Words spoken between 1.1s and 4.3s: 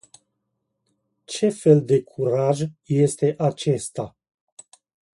Ce fel de curaj este acesta?